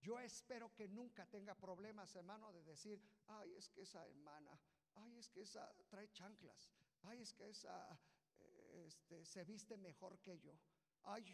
[0.00, 4.58] Yo espero que nunca tenga problemas, hermano, de decir, ay, es que esa hermana,
[4.94, 6.70] ay, es que esa trae chanclas,
[7.02, 7.98] ay, es que esa
[8.40, 10.58] eh, este, se viste mejor que yo,
[11.04, 11.24] ay,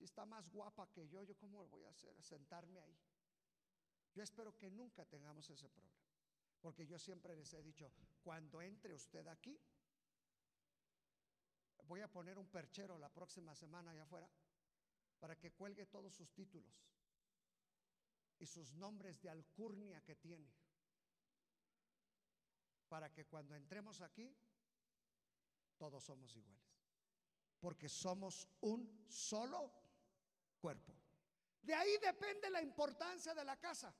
[0.00, 2.16] si está más guapa que yo, ¿yo cómo lo voy a hacer?
[2.22, 2.98] sentarme ahí.
[4.14, 6.00] Yo espero que nunca tengamos ese problema.
[6.58, 9.60] Porque yo siempre les he dicho, cuando entre usted aquí,
[11.84, 14.30] voy a poner un perchero la próxima semana allá afuera
[15.18, 16.82] para que cuelgue todos sus títulos.
[18.38, 20.50] y sus nombres de alcurnia que tiene.
[22.88, 24.34] Para que cuando entremos aquí,
[25.76, 26.64] todos somos iguales.
[27.60, 29.89] Porque somos un solo
[30.60, 30.94] cuerpo.
[31.62, 33.94] De ahí depende la importancia de la casa.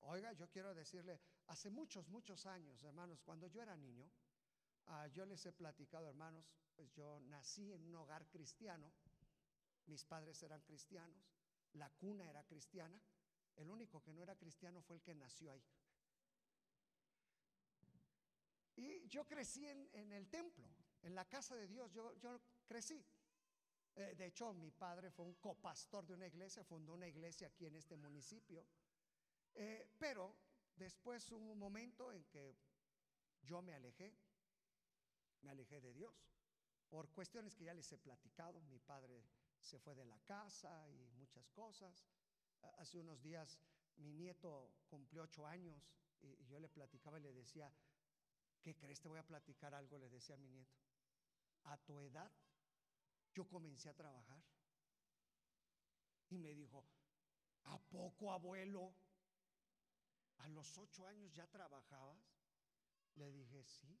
[0.00, 4.10] Oiga, yo quiero decirle, hace muchos, muchos años, hermanos, cuando yo era niño,
[4.86, 8.92] ah, yo les he platicado, hermanos, pues yo nací en un hogar cristiano,
[9.86, 11.22] mis padres eran cristianos,
[11.74, 12.98] la cuna era cristiana,
[13.56, 15.62] el único que no era cristiano fue el que nació ahí.
[18.76, 20.66] Y yo crecí en, el templo,
[21.02, 23.04] en la casa de Dios, yo, yo crecí.
[23.96, 27.66] Eh, de hecho, mi padre fue un copastor de una iglesia, fundó una iglesia aquí
[27.66, 28.66] en este municipio.
[29.54, 30.36] Eh, pero
[30.76, 32.56] después hubo un momento en que
[33.42, 34.16] yo me alejé,
[35.42, 36.14] me alejé de Dios,
[36.88, 38.60] por cuestiones que ya les he platicado.
[38.62, 39.24] Mi padre
[39.60, 42.06] se fue de la casa y muchas cosas.
[42.78, 43.58] Hace unos días
[43.96, 45.90] mi nieto cumplió ocho años
[46.22, 47.72] y, yo le platicaba y le decía,
[48.60, 49.00] ¿qué crees?
[49.00, 50.78] Te voy a platicar algo, le decía a mi nieto.
[51.64, 52.32] A tu edad
[53.34, 54.42] yo comencé a trabajar.
[56.28, 56.86] Y me dijo,
[57.64, 58.94] ¿a poco abuelo?
[60.38, 62.18] ¿A los ocho años ya trabajabas?
[63.16, 63.98] Le dije, sí.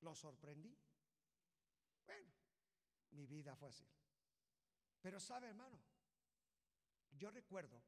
[0.00, 0.76] Lo sorprendí.
[2.06, 2.32] Bueno,
[3.10, 3.86] mi vida fue así.
[5.00, 5.80] Pero sabe, hermano,
[7.10, 7.82] yo recuerdo,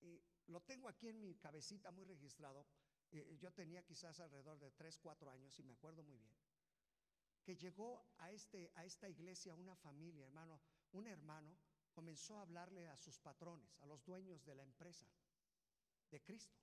[0.00, 2.66] y lo tengo aquí en mi cabecita muy registrado,
[3.10, 6.32] eh, yo tenía quizás alrededor de tres, cuatro años y me acuerdo muy bien,
[7.48, 10.60] que llegó a, este, a esta iglesia una familia, hermano,
[10.92, 11.56] un hermano
[11.92, 15.06] comenzó a hablarle a sus patrones, a los dueños de la empresa
[16.10, 16.60] de Cristo.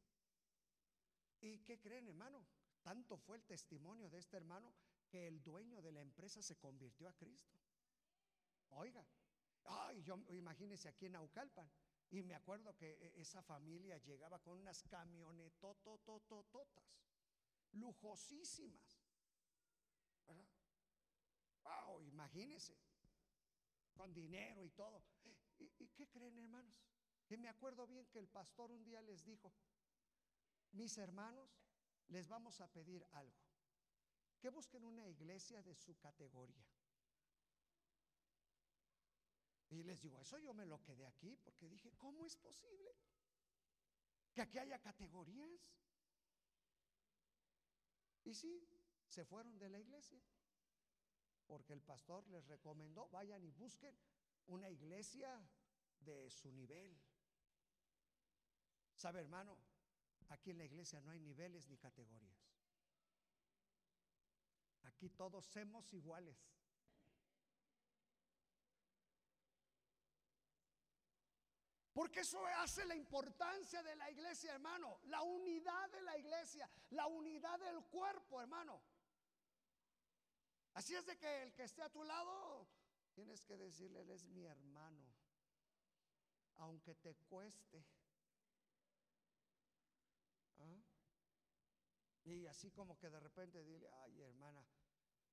[1.41, 2.45] ¿Y qué creen, hermano?
[2.83, 4.75] Tanto fue el testimonio de este hermano
[5.09, 7.57] que el dueño de la empresa se convirtió a Cristo.
[8.69, 9.03] Oiga,
[9.63, 11.67] ay, yo imagínense aquí en Naucalpan.
[12.11, 17.01] Y me acuerdo que e, esa familia llegaba con unas camionetototototas,
[17.71, 19.04] lujosísimas.
[21.65, 22.77] Wow, imagínense,
[23.93, 25.03] con dinero y todo.
[25.59, 26.79] ¿Y, ¿Y, qué creen, hermanos?
[27.27, 29.51] Que me acuerdo bien que el pastor un día les dijo,
[30.71, 31.49] mis hermanos,
[32.07, 33.41] les vamos a pedir algo,
[34.39, 36.65] que busquen una iglesia de su categoría.
[39.69, 42.95] Y les digo, eso yo me lo quedé aquí porque dije, ¿cómo es posible?
[44.33, 45.49] Que aquí haya categorías.
[48.23, 48.67] Y sí,
[49.07, 50.21] se fueron de la iglesia.
[51.47, 53.95] Porque el pastor les recomendó, vayan y busquen
[54.47, 55.47] una iglesia
[55.99, 56.97] de su nivel.
[58.95, 59.57] ¿Sabe, hermano?
[60.29, 62.39] Aquí en la iglesia no hay niveles ni categorías.
[64.83, 66.37] Aquí todos somos iguales.
[71.93, 74.99] Porque eso hace la importancia de la iglesia, hermano.
[75.05, 78.81] La unidad de la iglesia, la unidad del cuerpo, hermano.
[80.75, 82.67] Así es de que el que esté a tu lado,
[83.13, 85.05] tienes que decirle, él es mi hermano.
[86.55, 87.85] Aunque te cueste.
[90.59, 90.83] ¿Ah?
[92.25, 94.65] Y así como que de repente dile, ay hermana,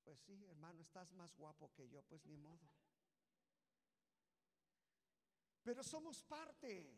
[0.03, 2.69] pues sí, hermano, estás más guapo que yo, pues ni modo.
[5.61, 6.93] Pero somos parte.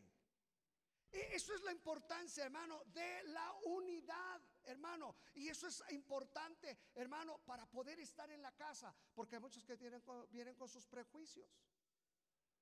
[1.12, 5.16] E, eso es la importancia, hermano, de la unidad, hermano.
[5.34, 8.94] Y eso es importante, hermano, para poder estar en la casa.
[9.14, 11.50] Porque hay muchos que tienen, vienen con sus prejuicios.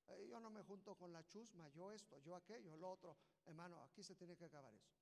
[0.08, 3.18] Eh, yo no me junto con la chusma, yo esto, yo aquello, lo otro.
[3.46, 4.94] Hermano, aquí se tiene que acabar eso.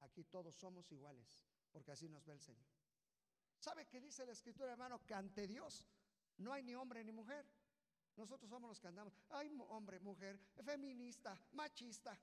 [0.00, 2.66] Aquí todos somos iguales, porque así nos ve el Señor.
[3.58, 5.04] ¿Sabe qué dice la escritura, hermano?
[5.06, 5.86] Que ante Dios
[6.38, 7.46] no hay ni hombre ni mujer.
[8.16, 12.18] Nosotros somos los que andamos, hay hombre, mujer, feminista, machista.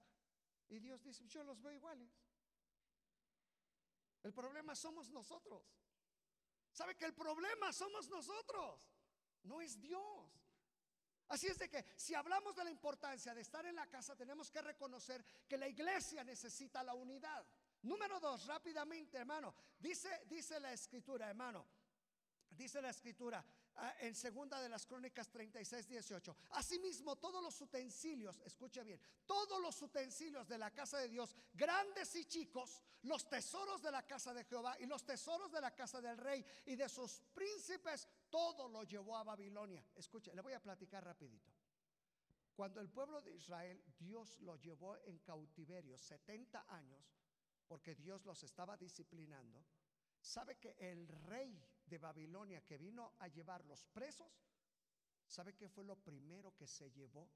[0.70, 2.10] Y Dios dice, yo los veo iguales.
[4.24, 5.64] El problema somos nosotros.
[6.72, 8.92] ¿Sabe que el problema somos nosotros?
[9.44, 10.50] No es Dios.
[11.30, 14.50] Así es de que si hablamos de la importancia de estar en la casa, tenemos
[14.50, 17.46] que reconocer que la iglesia necesita la unidad.
[17.84, 19.54] Número dos, rápidamente, hermano.
[19.78, 21.66] Dice, dice la escritura, hermano.
[22.50, 23.46] Dice la escritura,
[24.00, 26.36] en segunda de las crónicas 36, 18.
[26.52, 32.16] Asimismo, todos los utensilios, escuche bien, todos los utensilios de la casa de Dios, grandes
[32.16, 36.02] y chicos, los tesoros de la casa de Jehová y los tesoros de la casa
[36.02, 39.86] del rey y de sus príncipes, todo lo llevó a Babilonia.
[39.96, 41.52] Escuche, le voy a platicar rapidito.
[42.54, 47.16] Cuando el pueblo de Israel, Dios lo llevó en cautiverio 70 años,
[47.68, 49.64] porque Dios los estaba disciplinando,
[50.20, 51.58] sabe que el rey
[51.90, 54.32] de Babilonia que vino a llevar los presos,
[55.26, 57.30] ¿sabe qué fue lo primero que se llevó?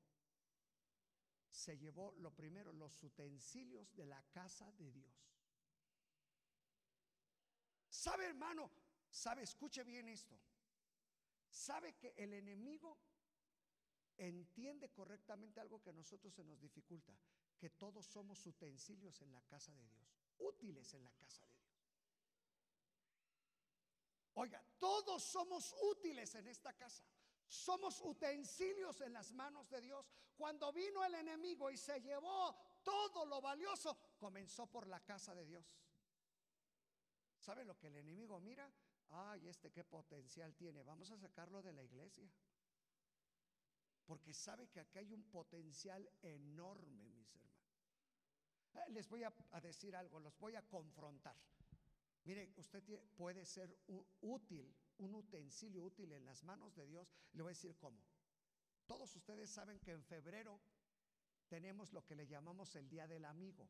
[1.53, 5.13] se llevó lo primero, los utensilios de la casa de Dios.
[7.89, 8.71] ¿Sabe, hermano?
[9.09, 9.43] ¿Sabe?
[9.43, 10.37] Escuche bien esto.
[11.49, 12.97] ¿Sabe que el enemigo
[14.17, 17.15] entiende correctamente algo que a nosotros se nos dificulta?
[17.59, 21.62] Que todos somos utensilios en la casa de Dios, útiles en la casa de Dios.
[24.35, 27.03] Oiga, todos somos útiles en esta casa.
[27.47, 30.09] Somos utensilios en las manos de Dios.
[30.35, 35.45] Cuando vino el enemigo y se llevó todo lo valioso, comenzó por la casa de
[35.45, 35.65] Dios.
[37.37, 38.71] ¿Sabe lo que el enemigo mira?
[39.09, 40.81] Ay, este qué potencial tiene.
[40.81, 42.27] Vamos a sacarlo de la iglesia.
[44.05, 47.53] Porque sabe que aquí hay un potencial enorme, mis hermanos.
[48.73, 51.35] Eh, les voy a, decir algo, los voy a confrontar.
[52.25, 52.83] Mire, usted
[53.15, 53.77] puede ser
[54.21, 58.01] útil un utensilio útil en las manos de Dios, le voy a decir cómo.
[58.85, 60.61] Todos ustedes saben que en febrero
[61.47, 63.67] tenemos lo que le llamamos el Día del Amigo.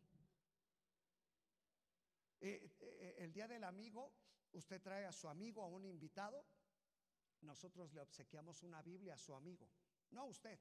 [2.42, 4.14] Eh, eh, el Día del Amigo,
[4.52, 6.46] usted trae a su amigo, a un invitado,
[7.42, 9.70] nosotros le obsequiamos una Biblia a su amigo,
[10.12, 10.60] no a usted,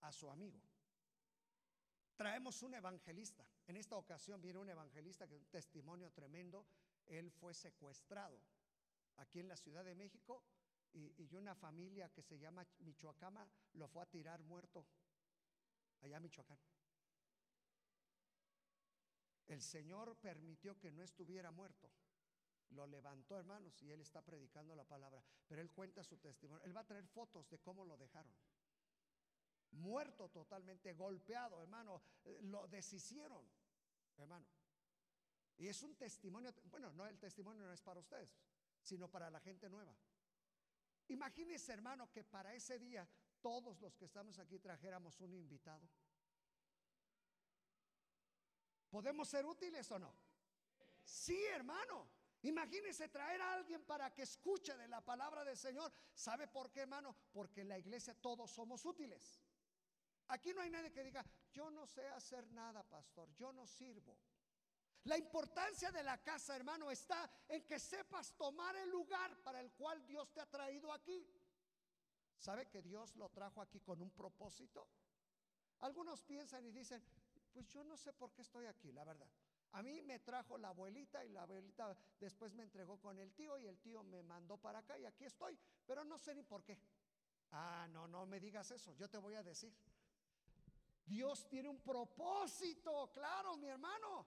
[0.00, 0.60] a su amigo.
[2.16, 3.46] Traemos un evangelista.
[3.66, 6.66] En esta ocasión viene un evangelista que es un testimonio tremendo.
[7.06, 8.40] Él fue secuestrado
[9.16, 10.44] aquí en la Ciudad de México
[10.92, 14.86] y, una familia que se llama Michoacama lo fue a tirar muerto
[16.02, 16.58] allá en Michoacán.
[19.46, 21.90] El Señor permitió que no estuviera muerto.
[22.70, 25.22] Lo levantó, hermanos, y él está predicando la palabra.
[25.46, 26.64] Pero él cuenta su testimonio.
[26.64, 28.32] Él va a traer fotos de cómo lo dejaron.
[29.72, 32.02] Muerto totalmente, golpeado, hermano.
[32.42, 33.46] Lo deshicieron,
[34.16, 34.46] hermano.
[35.62, 38.36] Y es un testimonio, bueno, no el testimonio no es para ustedes,
[38.82, 39.96] sino para la gente nueva.
[41.06, 43.08] Imagínese, hermano, que para ese día
[43.40, 45.88] todos los que estamos aquí trajéramos un invitado.
[48.90, 50.12] ¿Podemos ser útiles o no?
[51.04, 52.10] Sí, hermano.
[52.42, 55.92] Imagínese traer a alguien para que escuche de la palabra del Señor.
[56.12, 57.14] ¿Sabe por qué, hermano?
[57.30, 59.40] Porque en la iglesia todos somos útiles.
[60.26, 64.18] Aquí no hay nadie que diga, yo no sé hacer nada, pastor, yo no sirvo.
[65.04, 69.72] La importancia de la casa, hermano, está en que sepas tomar el lugar para el
[69.72, 71.26] cual Dios te ha traído aquí.
[72.38, 74.86] ¿Sabe que Dios lo trajo aquí con un propósito?
[75.80, 77.02] Algunos piensan y dicen,
[77.52, 79.28] pues yo no sé por qué estoy aquí, la verdad.
[79.72, 83.58] A mí me trajo la abuelita y la abuelita después me entregó con el tío
[83.58, 86.62] y el tío me mandó para acá y aquí estoy, pero no sé ni por
[86.62, 86.78] qué.
[87.52, 89.74] Ah, no, no me digas eso, yo te voy a decir.
[91.04, 94.26] Dios tiene un propósito, claro, mi hermano.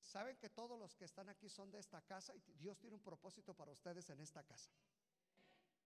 [0.00, 3.02] Saben que todos los que están aquí son de esta casa y Dios tiene un
[3.02, 4.70] propósito para ustedes en esta casa.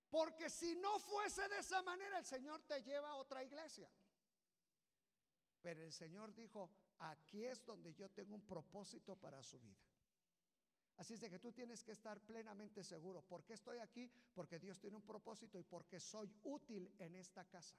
[0.09, 3.91] Porque si no fuese de esa manera, el Señor te lleva a otra iglesia.
[5.61, 9.83] Pero el Señor dijo, aquí es donde yo tengo un propósito para su vida.
[10.97, 13.23] Así es de que tú tienes que estar plenamente seguro.
[13.23, 14.09] ¿Por qué estoy aquí?
[14.33, 17.75] Porque Dios tiene un propósito y porque soy útil en esta casa.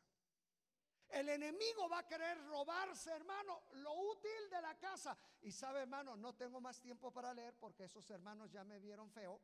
[1.10, 5.18] El enemigo va a querer robarse, hermano, lo útil de la casa.
[5.42, 9.10] Y sabe, hermano, no tengo más tiempo para leer porque esos hermanos ya me vieron
[9.12, 9.40] feo.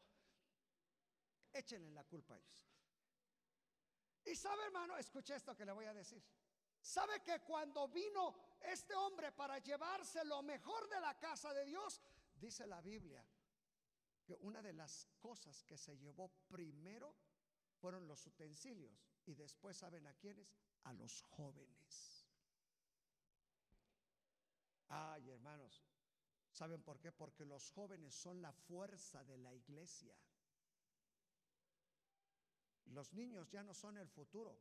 [1.53, 2.65] Échenle la culpa a ellos.
[4.25, 6.23] Y sabe, hermano, escuche esto que le voy a decir.
[6.81, 12.01] ¿Sabe que cuando vino este hombre para llevarse lo mejor de la casa de Dios,
[12.35, 13.23] dice la Biblia,
[14.25, 17.15] que una de las cosas que se llevó primero
[17.79, 20.47] fueron los utensilios y después, ¿saben a quiénes?
[20.83, 22.25] A los jóvenes.
[24.87, 25.81] Ay, hermanos,
[26.51, 27.11] ¿saben por qué?
[27.11, 30.13] Porque los jóvenes son la fuerza de la iglesia.
[32.85, 34.59] Los niños ya no son el futuro.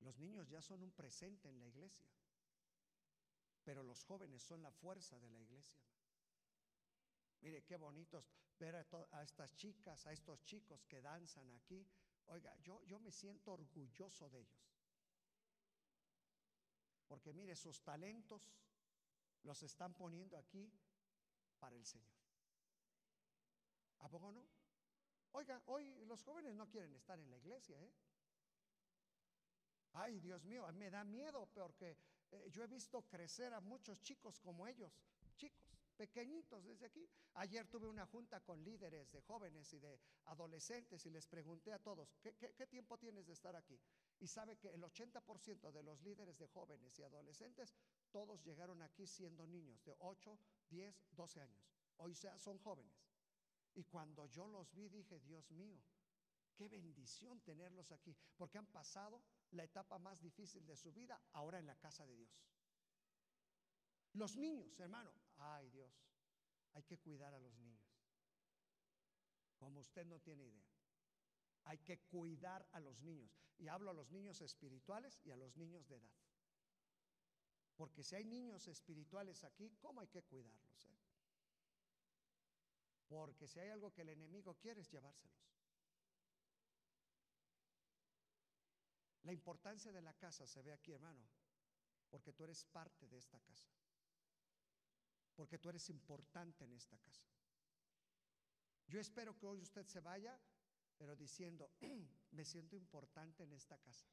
[0.00, 2.06] Los niños ya son un presente en la iglesia.
[3.64, 5.80] Pero los jóvenes son la fuerza de la iglesia.
[7.40, 11.86] Mire qué bonitos ver a, a, estas chicas, a estos chicos que danzan aquí.
[12.26, 14.74] Oiga, yo, yo me siento orgulloso de ellos.
[17.06, 18.50] Porque mire, sus talentos
[19.42, 20.72] los están poniendo aquí
[21.58, 22.14] para el Señor.
[23.98, 24.46] ¿A poco no?
[25.32, 27.92] Oiga, hoy los jóvenes no quieren estar en la iglesia, ¿eh?
[29.92, 31.96] Ay, Dios mío, me da miedo porque
[32.30, 34.92] eh, yo he visto crecer a muchos chicos como ellos,
[35.36, 35.63] chicos
[35.94, 37.08] pequeñitos desde aquí.
[37.34, 41.78] Ayer tuve una junta con líderes de jóvenes y de adolescentes y les pregunté a
[41.78, 43.80] todos, ¿qué, tiempo tienes de estar aquí?
[44.20, 47.74] Y sabe que el 80% de los líderes de jóvenes y adolescentes,
[48.10, 50.38] todos llegaron aquí siendo niños de 8,
[50.68, 51.70] 10, 12 años.
[51.96, 52.94] Hoy sea, son jóvenes.
[53.74, 55.82] Y cuando yo los vi dije, Dios mío,
[56.54, 61.58] qué bendición tenerlos aquí, porque han pasado la etapa más difícil de su vida ahora
[61.58, 62.30] en la casa de Dios.
[64.12, 65.92] Los niños, hermano, ay Dios,
[66.74, 67.84] hay que cuidar a los niños.
[69.56, 70.68] Como usted no tiene idea.
[71.64, 73.32] Hay que cuidar a los niños.
[73.58, 76.14] Y hablo a los niños espirituales y a los niños de edad.
[77.76, 80.84] Porque si hay niños espirituales aquí, ¿cómo hay que cuidarlos?
[80.84, 80.98] Eh?
[83.08, 85.34] Porque si hay algo que el enemigo quiere es llevárselos.
[89.22, 91.24] La importancia de la casa se ve aquí, hermano,
[92.10, 93.70] porque tú eres parte de esta casa.
[95.34, 97.24] Porque tú eres importante en esta casa.
[98.86, 100.38] Yo espero que hoy usted se vaya,
[100.96, 101.70] pero diciendo,
[102.30, 104.06] me siento importante en esta casa.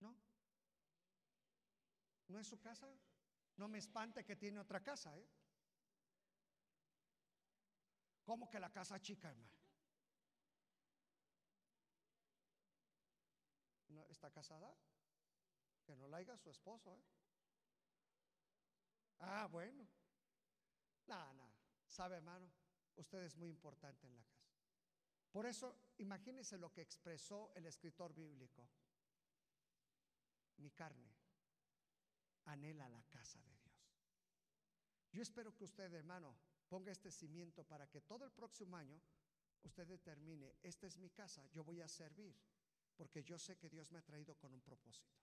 [0.00, 0.16] ¿No?
[2.28, 2.88] ¿No es su casa?
[3.56, 5.28] No me espante que tiene otra casa, ¿eh?
[8.24, 9.54] ¿Cómo que la casa chica, hermano?
[14.08, 14.74] ¿Está casada?
[15.84, 17.04] Que no la haya su esposo, ¿eh?
[19.26, 19.86] Ah, bueno.
[21.06, 21.54] Nada, nada.
[21.86, 22.50] ¿Sabe, hermano?
[22.96, 24.52] Usted es muy importante en la casa.
[25.30, 28.68] Por eso, imagínese lo que expresó el escritor bíblico.
[30.58, 31.12] Mi carne
[32.44, 33.74] anhela la casa de Dios.
[35.10, 36.36] Yo espero que usted, hermano,
[36.68, 39.00] ponga este cimiento para que todo el próximo año
[39.62, 42.36] usted determine, esta es mi casa, yo voy a servir,
[42.94, 45.16] porque yo sé que Dios me ha traído con un propósito.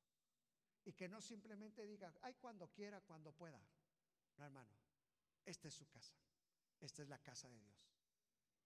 [0.84, 3.62] Y que no simplemente diga, ay, cuando quiera, cuando pueda.
[4.42, 4.72] No, hermano,
[5.46, 6.16] esta es su casa,
[6.80, 7.94] esta es la casa de Dios.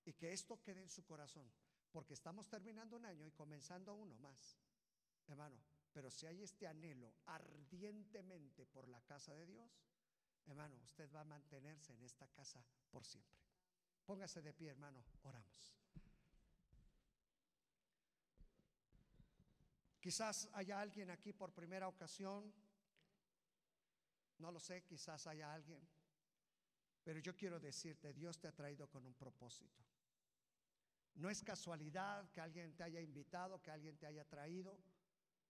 [0.06, 1.52] Y que esto quede en su corazón,
[1.92, 4.58] porque estamos terminando un año y comenzando uno más.
[5.28, 5.60] Hermano,
[5.92, 9.70] pero si hay este anhelo ardientemente por la casa de Dios,
[10.46, 13.38] hermano, usted va a mantenerse en esta casa por siempre.
[14.06, 15.76] Póngase de pie, hermano, oramos.
[20.00, 22.54] Quizás haya alguien aquí por primera ocasión,
[24.40, 25.88] no lo sé, quizás haya alguien,
[27.04, 29.84] pero yo quiero decirte, Dios te ha traído con un propósito.
[31.16, 34.78] No es casualidad que alguien te haya invitado, que alguien te haya traído.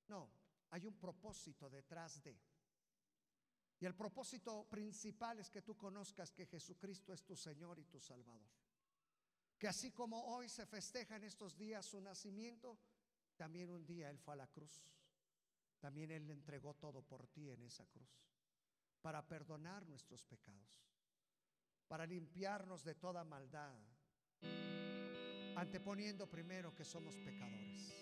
[0.07, 0.29] No,
[0.69, 2.37] hay un propósito detrás de.
[3.79, 7.99] Y el propósito principal es que tú conozcas que Jesucristo es tu Señor y tu
[7.99, 8.51] Salvador.
[9.57, 12.77] Que así como hoy se festeja en estos días su nacimiento,
[13.35, 14.83] también un día Él fue a la cruz.
[15.79, 18.09] También Él entregó todo por ti en esa cruz,
[19.05, 20.89] para perdonar nuestros pecados,
[21.87, 23.77] para limpiarnos de toda maldad,
[25.55, 27.93] anteponiendo primero que somos pecadores,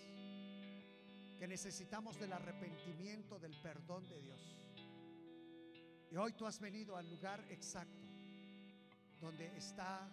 [1.38, 4.40] que necesitamos del arrepentimiento, del perdón de Dios
[6.10, 8.08] y hoy tú has venido al lugar exacto
[9.20, 10.10] donde está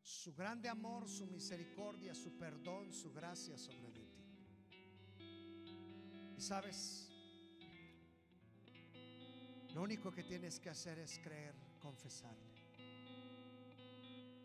[0.00, 4.08] su grande amor, su misericordia, su perdón, su gracia sobre ti.
[6.38, 7.09] Y sabes,
[9.74, 12.50] lo único que tienes que hacer es creer, confesarle.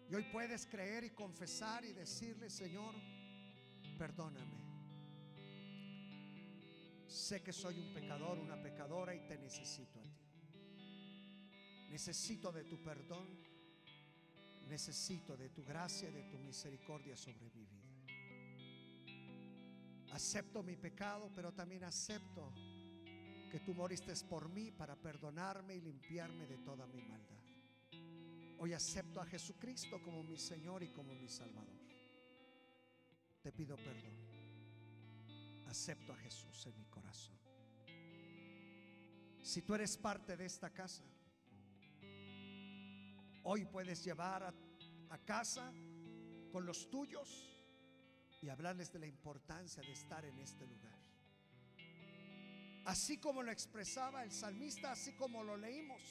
[0.09, 2.93] Y hoy puedes creer y confesar y decirle, Señor,
[3.97, 4.63] perdóname.
[7.07, 10.09] Sé que soy un pecador, una pecadora y te necesito a ti.
[11.89, 13.27] Necesito de tu perdón.
[14.67, 17.75] Necesito de tu gracia, de tu misericordia sobre mi vida.
[20.11, 22.53] Acepto mi pecado, pero también acepto
[23.55, 27.39] que tú moriste por mí para perdonarme y limpiarme de toda mi maldad.
[28.59, 31.79] Hoy acepto a Jesucristo como mi Señor y como mi Salvador.
[33.41, 34.13] Te pido perdón.
[35.67, 37.39] Acepto a Jesús en mi corazón.
[39.41, 41.05] Si tú eres parte de esta casa,
[43.47, 45.71] Hoy puedes llevar a, casa
[46.51, 47.47] con los tuyos
[48.41, 50.94] y hablarles de la importancia de estar en este lugar.
[52.85, 56.01] Así como lo expresaba el salmista, así como lo leímos,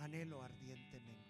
[0.00, 1.22] anhelo ardientemente.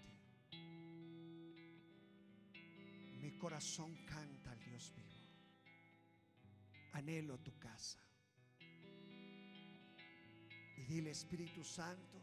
[3.20, 5.08] Mi corazón canta al Dios vivo.
[6.92, 8.00] Anhelo tu casa.
[10.78, 12.18] Y dile, Espíritu Santo,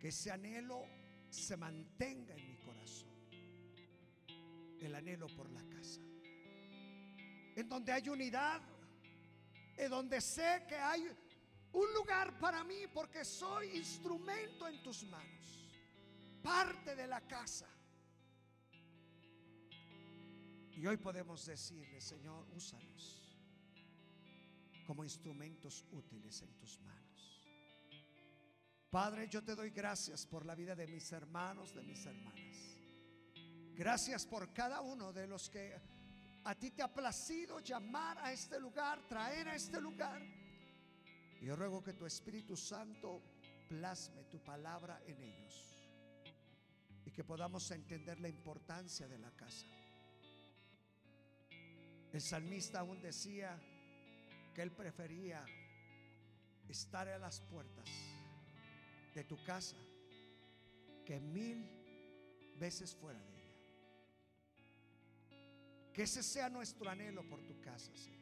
[0.00, 0.82] que ese anhelo
[1.28, 3.14] se mantenga en mi corazón.
[4.80, 6.00] El anhelo por la casa.
[7.56, 8.60] En donde hay unidad,
[9.76, 11.02] en donde sé que hay
[11.72, 15.68] un lugar para mí porque soy instrumento en tus manos,
[16.42, 17.66] parte de la casa.
[20.76, 23.22] Y hoy podemos decirle, Señor, úsanos
[24.86, 27.42] como instrumentos útiles en tus manos.
[28.90, 32.78] Padre, yo te doy gracias por la vida de mis hermanos, de mis hermanas.
[33.74, 35.76] Gracias por cada uno de los que
[36.46, 40.22] a ti te ha placido llamar a este lugar, traer a este lugar.
[41.42, 43.20] Yo ruego que tu Espíritu Santo
[43.68, 45.76] plasme tu palabra en ellos
[47.04, 49.66] y que podamos entender la importancia de la casa.
[52.12, 53.60] El salmista aún decía
[54.54, 55.44] que él prefería
[56.68, 57.90] estar a las puertas
[59.16, 59.76] de tu casa
[61.04, 61.68] que mil
[62.56, 63.35] veces fuera de.
[65.96, 68.20] Que ese sea nuestro anhelo por tu casa, Señor.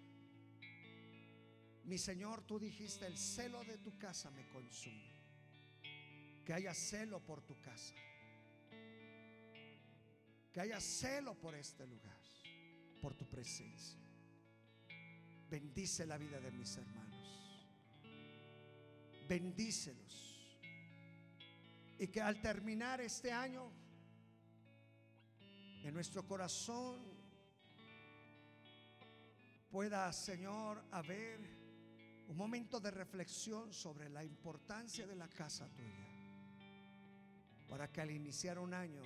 [1.86, 5.12] Mi Señor, tú dijiste, el celo de tu casa me consume.
[6.44, 7.96] Que haya celo por tu casa.
[10.52, 12.16] Que haya celo por este lugar,
[13.02, 13.98] por tu presencia.
[15.50, 17.74] Bendice la vida de mis hermanos.
[19.28, 20.46] Bendícelos.
[21.98, 23.68] Y que al terminar este año,
[25.82, 27.13] en nuestro corazón
[29.74, 31.40] pueda, Señor, haber
[32.28, 36.06] un momento de reflexión sobre la importancia de la casa tuya.
[37.68, 39.02] Para que al iniciar un año,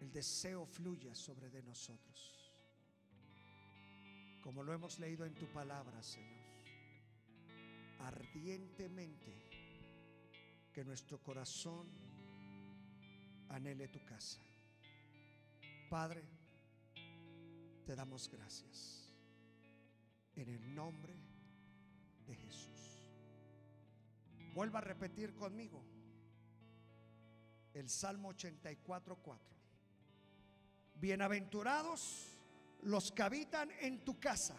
[0.00, 2.50] el deseo fluya sobre de nosotros.
[4.42, 6.42] Como lo hemos leído en tu palabra, Señor.
[8.00, 9.32] Ardientemente
[10.72, 11.86] que nuestro corazón
[13.50, 14.40] anhele tu casa.
[15.88, 16.24] Padre,
[17.86, 19.14] te damos gracias
[20.34, 21.14] en el nombre
[22.26, 23.00] de Jesús.
[24.52, 25.84] Vuelva a repetir conmigo
[27.72, 29.38] el Salmo 84.4.
[30.96, 32.36] Bienaventurados
[32.82, 34.56] los que habitan en tu casa,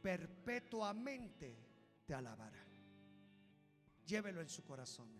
[0.00, 1.58] perpetuamente
[2.06, 2.66] te alabarán.
[4.06, 5.10] Llévelo en su corazón,